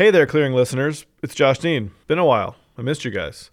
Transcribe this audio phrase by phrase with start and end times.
[0.00, 1.04] Hey there, clearing listeners.
[1.22, 1.90] It's Josh Dean.
[2.06, 2.56] Been a while.
[2.78, 3.50] I missed you guys.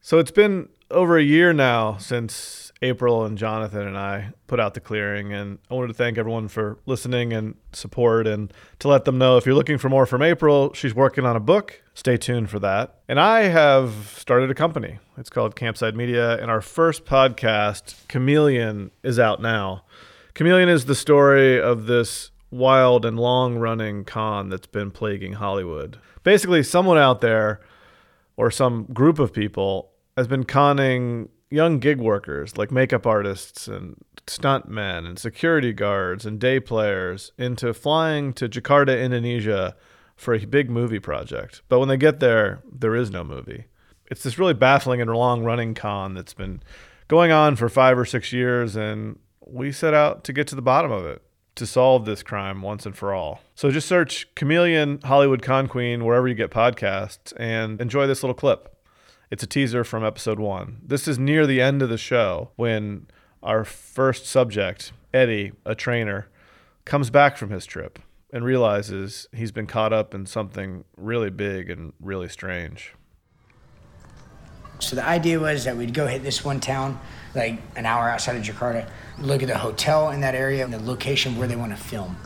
[0.00, 4.72] So it's been over a year now since April and Jonathan and I put out
[4.72, 9.04] the clearing, and I wanted to thank everyone for listening and support, and to let
[9.04, 11.82] them know if you're looking for more from April, she's working on a book.
[11.92, 13.00] Stay tuned for that.
[13.06, 15.00] And I have started a company.
[15.18, 19.84] It's called Campside Media, and our first podcast, Chameleon, is out now.
[20.32, 25.98] Chameleon is the story of this wild and long running con that's been plaguing Hollywood.
[26.22, 27.60] Basically, someone out there
[28.36, 33.96] or some group of people has been conning young gig workers like makeup artists and
[34.26, 39.74] stuntmen and security guards and day players into flying to Jakarta, Indonesia
[40.16, 41.62] for a big movie project.
[41.68, 43.64] But when they get there, there is no movie.
[44.10, 46.62] It's this really baffling and long running con that's been
[47.08, 50.62] going on for five or six years, and we set out to get to the
[50.62, 51.23] bottom of it
[51.54, 53.40] to solve this crime once and for all.
[53.54, 58.34] So just search Chameleon Hollywood Con Queen wherever you get podcasts and enjoy this little
[58.34, 58.76] clip.
[59.30, 60.78] It's a teaser from episode one.
[60.84, 63.06] This is near the end of the show when
[63.42, 66.28] our first subject, Eddie, a trainer,
[66.84, 67.98] comes back from his trip
[68.32, 72.94] and realizes he's been caught up in something really big and really strange.
[74.78, 76.98] So the idea was that we'd go hit this one town,
[77.34, 80.80] like an hour outside of Jakarta, look at the hotel in that area and the
[80.80, 82.16] location where they want to film.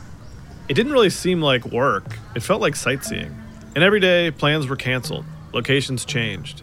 [0.68, 3.34] It didn't really seem like work, it felt like sightseeing.
[3.74, 6.62] And every day, plans were canceled, locations changed.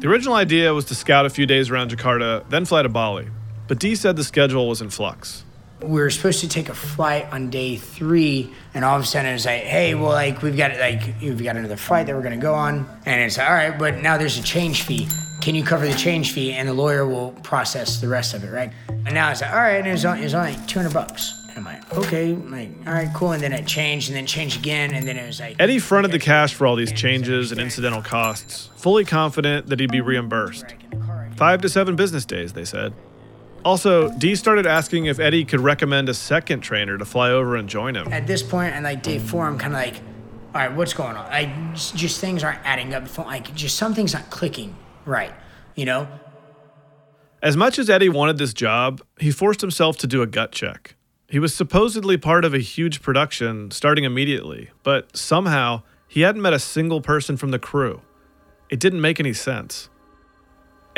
[0.00, 3.28] The original idea was to scout a few days around Jakarta, then fly to Bali.
[3.68, 5.44] But Dee said the schedule was in flux.
[5.80, 9.30] We were supposed to take a flight on day three, and all of a sudden
[9.30, 12.22] it was like, "Hey, well, like we've got like we've got another flight that we're
[12.22, 15.06] gonna go on," and it's all right, but now there's a change fee.
[15.40, 18.50] Can you cover the change fee, and the lawyer will process the rest of it,
[18.50, 18.72] right?
[18.88, 21.32] And now it's like, all right, and it was only, it only like 200 bucks.
[21.48, 23.32] And I'm like, okay, like, all right, cool.
[23.32, 25.56] And then it changed, and then changed again, and then it was like.
[25.60, 29.92] Eddie fronted the cash for all these changes and incidental costs, fully confident that he'd
[29.92, 30.66] be reimbursed.
[31.36, 32.92] Five to seven business days, they said.
[33.64, 37.68] Also, Dee started asking if Eddie could recommend a second trainer to fly over and
[37.68, 38.12] join him.
[38.12, 39.96] At this point, and like day four, I'm kind of like,
[40.54, 41.26] all right, what's going on?
[41.26, 43.16] I just, just things aren't adding up.
[43.18, 45.32] Like, just something's not clicking right,
[45.74, 46.08] you know?
[47.42, 50.96] As much as Eddie wanted this job, he forced himself to do a gut check.
[51.28, 56.54] He was supposedly part of a huge production starting immediately, but somehow he hadn't met
[56.54, 58.00] a single person from the crew.
[58.70, 59.90] It didn't make any sense.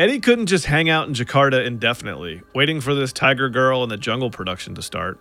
[0.01, 3.99] Eddie couldn't just hang out in Jakarta indefinitely, waiting for this Tiger Girl and the
[3.99, 5.21] Jungle production to start.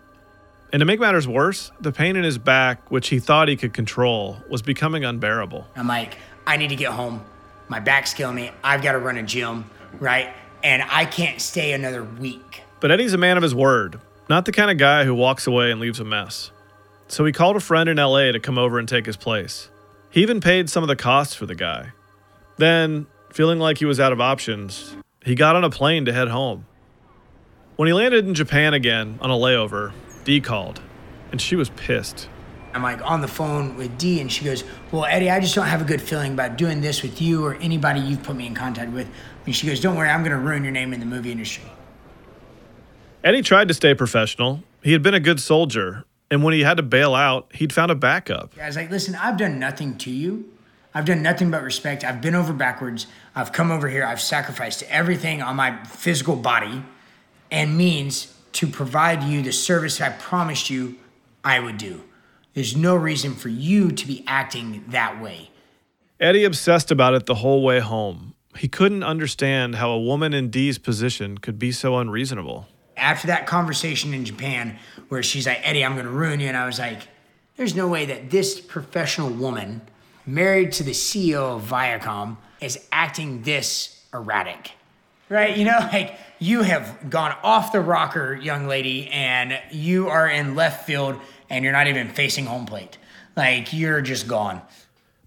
[0.72, 3.74] And to make matters worse, the pain in his back, which he thought he could
[3.74, 5.68] control, was becoming unbearable.
[5.76, 6.18] I'm like,
[6.48, 7.26] I need to get home.
[7.68, 8.52] My back's killing me.
[8.64, 9.70] I've got to run a gym,
[10.00, 10.34] right?
[10.64, 12.62] And I can't stay another week.
[12.80, 15.72] But Eddie's a man of his word, not the kind of guy who walks away
[15.72, 16.52] and leaves a mess.
[17.10, 19.70] So he called a friend in LA to come over and take his place.
[20.10, 21.92] He even paid some of the costs for the guy.
[22.56, 26.30] Then, feeling like he was out of options, he got on a plane to head
[26.30, 26.66] home.
[27.76, 29.94] When he landed in Japan again on a layover,
[30.26, 30.82] Dee called,
[31.32, 32.28] and she was pissed.
[32.74, 35.66] I'm like on the phone with Dee, and she goes, Well, Eddie, I just don't
[35.66, 38.54] have a good feeling about doing this with you or anybody you've put me in
[38.54, 39.10] contact with.
[39.46, 41.64] And she goes, Don't worry, I'm going to ruin your name in the movie industry.
[43.24, 44.64] Eddie tried to stay professional.
[44.84, 47.92] He had been a good soldier, and when he had to bail out, he'd found
[47.92, 48.54] a backup.
[48.62, 50.52] I was like, Listen, I've done nothing to you.
[50.94, 52.04] I've done nothing but respect.
[52.04, 53.08] I've been over backwards.
[53.36, 54.04] I've come over here.
[54.04, 56.84] I've sacrificed everything on my physical body
[57.52, 60.98] and means to provide you the service I promised you
[61.44, 62.04] I would do.
[62.54, 65.52] There's no reason for you to be acting that way.
[66.20, 68.34] Eddie obsessed about it the whole way home.
[68.58, 72.68] He couldn't understand how a woman in Dee's position could be so unreasonable.
[72.98, 74.78] After that conversation in Japan,
[75.08, 77.04] where she's like, Eddie, I'm gonna ruin you, and I was like,
[77.56, 79.82] there's no way that this professional woman,
[80.34, 84.72] married to the CEO of Viacom, is acting this erratic.
[85.30, 85.56] Right?
[85.56, 90.56] You know, like you have gone off the rocker, young lady, and you are in
[90.56, 91.20] left field
[91.50, 92.98] and you're not even facing home plate.
[93.36, 94.62] Like you're just gone.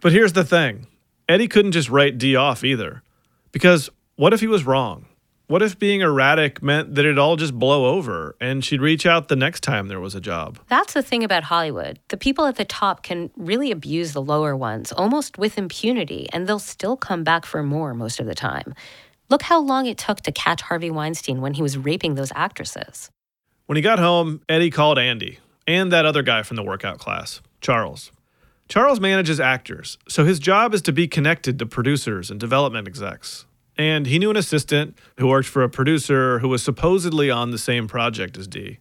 [0.00, 0.86] But here's the thing
[1.28, 3.02] Eddie couldn't just write Dee off either.
[3.52, 5.06] Because what if he was wrong?
[5.48, 9.28] What if being erratic meant that it'd all just blow over and she'd reach out
[9.28, 10.58] the next time there was a job?
[10.68, 11.98] That's the thing about Hollywood.
[12.08, 16.46] The people at the top can really abuse the lower ones almost with impunity, and
[16.46, 18.74] they'll still come back for more most of the time.
[19.28, 23.10] Look how long it took to catch Harvey Weinstein when he was raping those actresses.
[23.66, 27.40] When he got home, Eddie called Andy and that other guy from the workout class,
[27.60, 28.10] Charles.
[28.68, 33.44] Charles manages actors, so his job is to be connected to producers and development execs.
[33.76, 37.58] And he knew an assistant who worked for a producer who was supposedly on the
[37.58, 38.78] same project as Dee.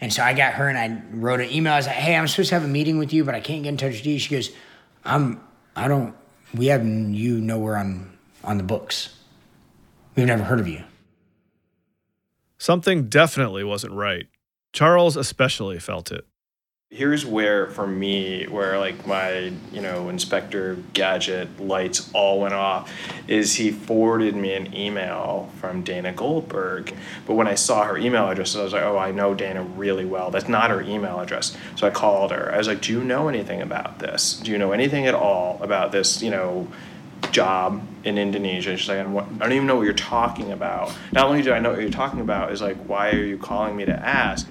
[0.00, 1.74] And so I got her and I wrote an email.
[1.74, 3.62] I was like, hey, I'm supposed to have a meeting with you, but I can't
[3.62, 4.18] get in touch with you.
[4.18, 4.50] She goes,
[5.04, 5.40] I'm.
[5.76, 6.14] I don't.
[6.54, 8.12] We have you nowhere on
[8.44, 9.16] on the books.
[10.16, 10.82] We've never heard of you.
[12.58, 14.26] Something definitely wasn't right.
[14.72, 16.26] Charles especially felt it.
[16.94, 22.92] Here's where, for me, where like my, you know, Inspector Gadget lights all went off,
[23.26, 26.94] is he forwarded me an email from Dana Goldberg.
[27.26, 30.04] But when I saw her email address, I was like, oh, I know Dana really
[30.04, 30.30] well.
[30.30, 31.56] That's not her email address.
[31.76, 32.52] So I called her.
[32.52, 34.38] I was like, do you know anything about this?
[34.40, 36.68] Do you know anything at all about this, you know,
[37.30, 38.76] job in Indonesia.
[38.76, 40.94] She's like, I don't even know what you're talking about.
[41.12, 43.76] Not only do I know what you're talking about, is like, why are you calling
[43.76, 44.46] me to ask?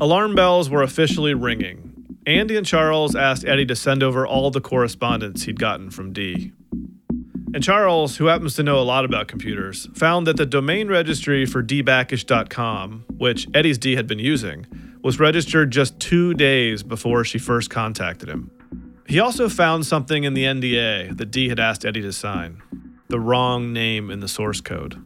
[0.00, 2.18] Alarm bells were officially ringing.
[2.26, 6.52] Andy and Charles asked Eddie to send over all the correspondence he'd gotten from Dee.
[7.54, 11.46] And Charles, who happens to know a lot about computers, found that the domain registry
[11.46, 14.66] for dbakish.com, which Eddie's Dee had been using,
[15.02, 18.50] was registered just two days before she first contacted him.
[19.06, 22.60] He also found something in the NDA that Dee had asked Eddie to sign
[23.08, 25.00] the wrong name in the source code.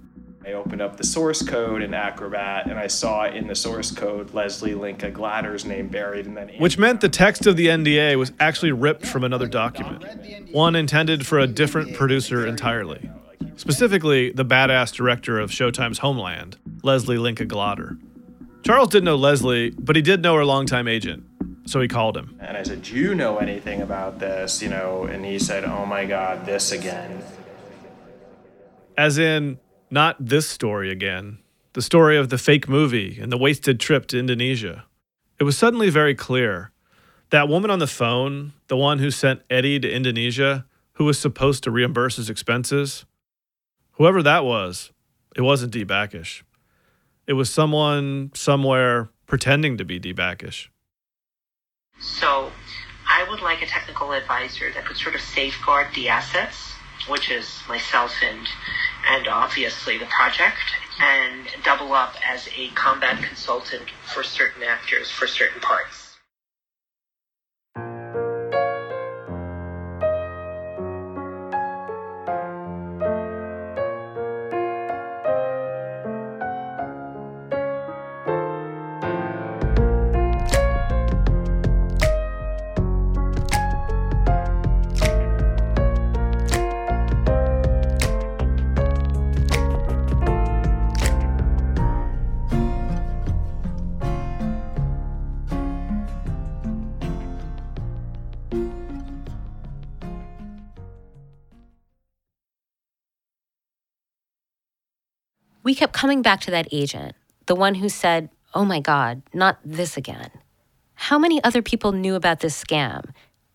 [0.68, 4.74] Opened up the source code in Acrobat and I saw in the source code Leslie
[4.74, 8.72] Linka Glatter's name buried and then Which meant the text of the NDA was actually
[8.72, 10.04] ripped from another document,
[10.52, 13.10] one intended for a different producer entirely.
[13.56, 17.96] Specifically, the badass director of Showtime's Homeland, Leslie Linka Glatter.
[18.62, 21.24] Charles didn't know Leslie, but he did know her longtime agent,
[21.64, 22.36] so he called him.
[22.40, 24.60] And I said, Do you know anything about this?
[24.60, 27.22] You know, and he said, Oh my God, this again.
[28.98, 29.58] As in,
[29.90, 31.38] not this story again,
[31.72, 34.84] the story of the fake movie and the wasted trip to Indonesia.
[35.38, 36.72] It was suddenly very clear.
[37.30, 41.62] That woman on the phone, the one who sent Eddie to Indonesia, who was supposed
[41.64, 43.04] to reimburse his expenses,
[43.92, 44.92] whoever that was,
[45.36, 46.42] it wasn't Dee Bakish.
[47.26, 50.68] It was someone somewhere pretending to be Dee Bakish.
[52.00, 52.50] So
[53.06, 56.72] I would like a technical advisor that could sort of safeguard the assets,
[57.08, 58.46] which is myself and
[59.10, 60.58] and obviously the project,
[61.00, 65.97] and double up as a combat consultant for certain actors for certain parts.
[105.68, 109.58] We kept coming back to that agent, the one who said, Oh my God, not
[109.62, 110.30] this again.
[110.94, 113.10] How many other people knew about this scam?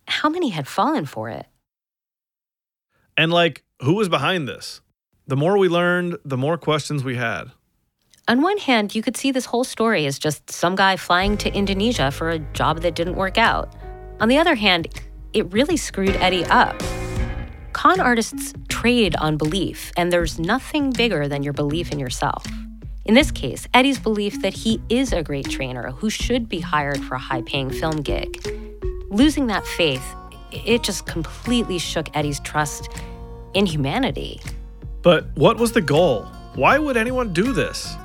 [0.07, 1.47] How many had fallen for it?
[3.17, 4.79] And, like, who was behind this?
[5.25, 7.45] The more we learned, the more questions we had.
[8.27, 11.51] On one hand, you could see this whole story as just some guy flying to
[11.51, 13.73] Indonesia for a job that didn't work out.
[14.19, 14.87] On the other hand,
[15.33, 16.79] it really screwed Eddie up.
[17.73, 22.45] Con artists trade on belief, and there's nothing bigger than your belief in yourself.
[23.05, 27.03] In this case, Eddie's belief that he is a great trainer who should be hired
[27.03, 28.47] for a high paying film gig.
[29.09, 30.05] Losing that faith,
[30.51, 32.89] it just completely shook Eddie's trust
[33.53, 34.39] in humanity.
[35.01, 36.23] But what was the goal?
[36.55, 37.95] Why would anyone do this?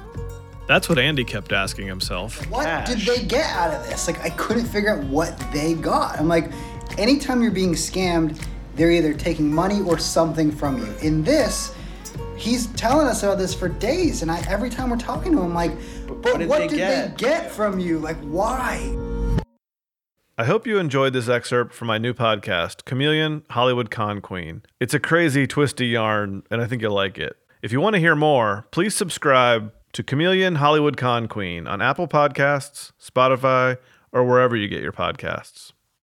[0.67, 2.45] That's what Andy kept asking himself.
[2.51, 2.89] What Cash.
[2.89, 4.07] did they get out of this?
[4.07, 6.19] Like, I couldn't figure out what they got.
[6.19, 6.51] I'm like,
[6.99, 8.43] anytime you're being scammed,
[8.79, 10.95] they're either taking money or something from you.
[11.03, 11.75] In this,
[12.37, 15.53] he's telling us about this for days, and I, every time we're talking to him,
[15.53, 15.73] like,
[16.07, 17.19] but, what did, what they, did get?
[17.19, 17.99] they get from you?
[17.99, 18.97] Like, why?
[20.39, 24.63] I hope you enjoyed this excerpt from my new podcast, Chameleon Hollywood Con Queen.
[24.79, 27.37] It's a crazy, twisty yarn, and I think you'll like it.
[27.61, 32.07] If you want to hear more, please subscribe to Chameleon Hollywood Con Queen on Apple
[32.07, 33.79] Podcasts, Spotify,
[34.13, 35.73] or wherever you get your podcasts.